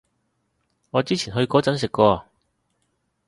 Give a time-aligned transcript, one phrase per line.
[0.89, 2.25] 我之前去嗰陣食過